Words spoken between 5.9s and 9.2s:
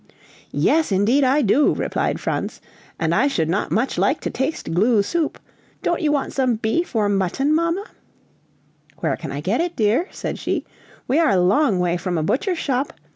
you want some beef or mutton, mamma?" "Where